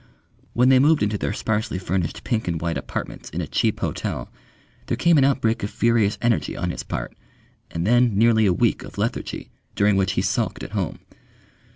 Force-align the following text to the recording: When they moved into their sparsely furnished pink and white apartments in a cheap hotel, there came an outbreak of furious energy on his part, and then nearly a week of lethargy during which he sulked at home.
When 0.53 0.69
they 0.69 0.79
moved 0.79 1.03
into 1.03 1.19
their 1.19 1.31
sparsely 1.31 1.77
furnished 1.77 2.23
pink 2.23 2.47
and 2.47 2.59
white 2.59 2.75
apartments 2.75 3.29
in 3.29 3.39
a 3.39 3.45
cheap 3.45 3.81
hotel, 3.81 4.31
there 4.87 4.97
came 4.97 5.19
an 5.19 5.23
outbreak 5.23 5.61
of 5.61 5.69
furious 5.69 6.17
energy 6.23 6.57
on 6.57 6.71
his 6.71 6.81
part, 6.81 7.15
and 7.69 7.85
then 7.85 8.17
nearly 8.17 8.47
a 8.47 8.51
week 8.51 8.81
of 8.81 8.97
lethargy 8.97 9.51
during 9.75 9.95
which 9.97 10.13
he 10.13 10.23
sulked 10.23 10.63
at 10.63 10.71
home. 10.71 11.01